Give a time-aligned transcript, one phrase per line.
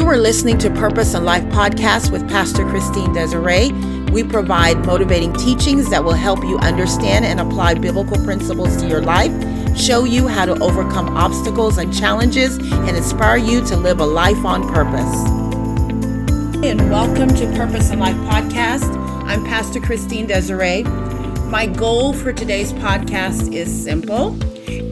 [0.00, 3.72] are listening to Purpose and Life podcast with Pastor Christine Desiree.
[4.10, 9.02] We provide motivating teachings that will help you understand and apply biblical principles to your
[9.02, 9.30] life,
[9.78, 14.46] show you how to overcome obstacles and challenges, and inspire you to live a life
[14.46, 15.14] on purpose.
[16.64, 18.96] And welcome to Purpose and Life podcast.
[19.26, 20.84] I'm Pastor Christine Desiree.
[21.50, 24.38] My goal for today's podcast is simple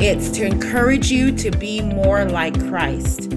[0.03, 3.31] it's to encourage you to be more like Christ.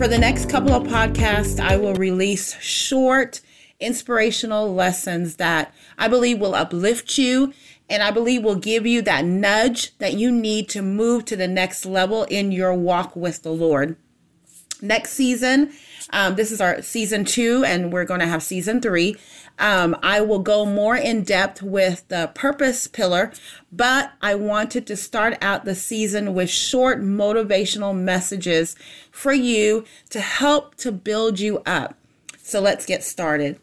[0.00, 3.42] For the next couple of podcasts, I will release short,
[3.78, 7.52] inspirational lessons that I believe will uplift you
[7.86, 11.46] and I believe will give you that nudge that you need to move to the
[11.46, 13.98] next level in your walk with the Lord.
[14.82, 15.72] Next season,
[16.10, 19.16] um, this is our season two, and we're going to have season three.
[19.58, 23.32] Um, I will go more in depth with the purpose pillar,
[23.70, 28.74] but I wanted to start out the season with short motivational messages
[29.10, 31.96] for you to help to build you up.
[32.38, 33.60] So let's get started.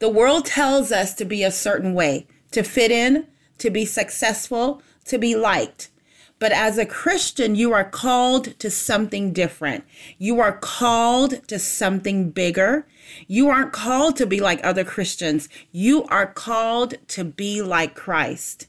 [0.00, 3.26] The world tells us to be a certain way, to fit in,
[3.58, 5.90] to be successful, to be liked.
[6.38, 9.84] But as a Christian, you are called to something different.
[10.18, 12.86] You are called to something bigger.
[13.26, 15.48] You aren't called to be like other Christians.
[15.72, 18.66] You are called to be like Christ.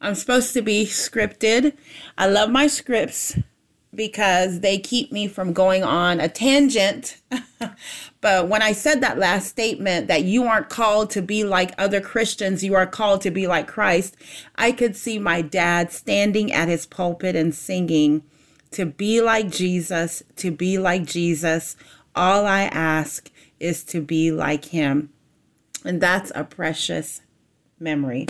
[0.00, 1.76] I'm supposed to be scripted.
[2.18, 3.38] I love my scripts
[3.94, 7.20] because they keep me from going on a tangent.
[8.20, 12.00] but when I said that last statement that you aren't called to be like other
[12.00, 14.16] Christians, you are called to be like Christ,
[14.56, 18.22] I could see my dad standing at his pulpit and singing,
[18.72, 21.76] To be like Jesus, to be like Jesus,
[22.14, 25.10] all I ask is to be like him.
[25.84, 27.20] And that's a precious
[27.78, 28.26] memory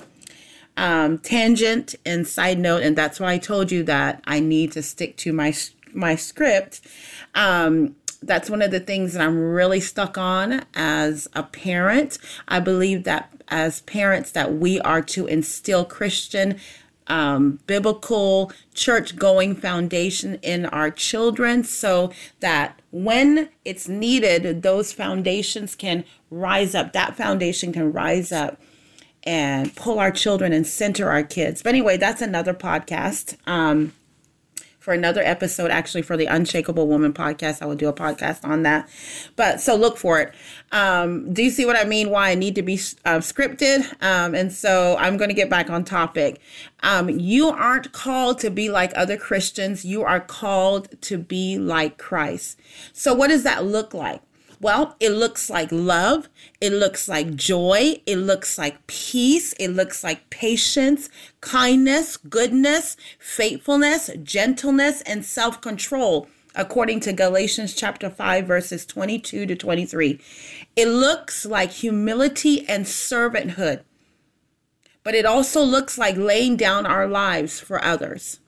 [0.76, 4.82] um, tangent and side note, and that's why I told you that I need to
[4.82, 5.54] stick to my
[5.92, 6.82] my script.
[7.34, 7.96] Um,
[8.26, 12.18] that's one of the things that I'm really stuck on as a parent.
[12.48, 16.58] I believe that as parents that we are to instill Christian
[17.08, 25.74] um, biblical church going foundation in our children so that when it's needed, those foundations
[25.74, 26.92] can rise up.
[26.92, 28.60] That foundation can rise up
[29.22, 31.62] and pull our children and center our kids.
[31.62, 33.36] But anyway, that's another podcast.
[33.46, 33.92] Um,
[34.86, 37.60] for another episode, actually, for the Unshakable Woman podcast.
[37.60, 38.88] I will do a podcast on that.
[39.34, 40.32] But so look for it.
[40.70, 42.08] Um, do you see what I mean?
[42.08, 42.74] Why I need to be
[43.04, 43.80] uh, scripted?
[44.00, 46.40] Um, and so I'm going to get back on topic.
[46.84, 51.98] Um, you aren't called to be like other Christians, you are called to be like
[51.98, 52.60] Christ.
[52.92, 54.22] So, what does that look like?
[54.60, 56.28] Well, it looks like love.
[56.60, 58.00] It looks like joy.
[58.06, 59.52] It looks like peace.
[59.60, 61.10] It looks like patience,
[61.42, 69.54] kindness, goodness, faithfulness, gentleness, and self control, according to Galatians chapter 5, verses 22 to
[69.54, 70.20] 23.
[70.74, 73.82] It looks like humility and servanthood,
[75.02, 78.40] but it also looks like laying down our lives for others.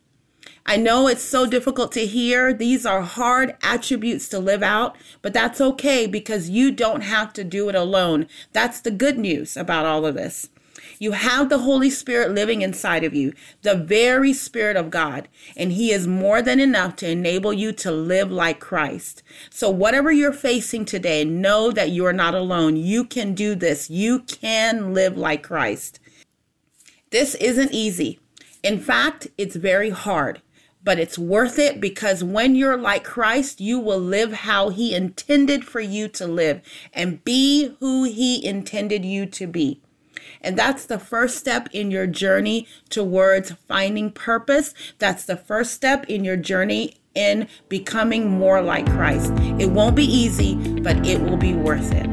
[0.71, 2.53] I know it's so difficult to hear.
[2.53, 7.43] These are hard attributes to live out, but that's okay because you don't have to
[7.43, 8.27] do it alone.
[8.53, 10.51] That's the good news about all of this.
[10.99, 15.73] You have the Holy Spirit living inside of you, the very Spirit of God, and
[15.73, 19.23] He is more than enough to enable you to live like Christ.
[19.49, 22.77] So, whatever you're facing today, know that you are not alone.
[22.77, 23.89] You can do this.
[23.89, 25.99] You can live like Christ.
[27.11, 28.21] This isn't easy.
[28.63, 30.43] In fact, it's very hard
[30.83, 35.65] but it's worth it because when you're like Christ, you will live how He intended
[35.65, 36.61] for you to live
[36.93, 39.81] and be who He intended you to be.
[40.41, 44.75] And that's the first step in your journey towards finding purpose.
[44.99, 49.33] That's the first step in your journey in becoming more like Christ.
[49.59, 52.07] It won't be easy, but it will be worth it.